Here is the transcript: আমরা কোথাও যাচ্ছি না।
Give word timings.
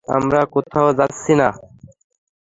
আমরা 0.07 0.39
কোথাও 0.53 0.89
যাচ্ছি 0.93 1.33
না। 1.35 1.49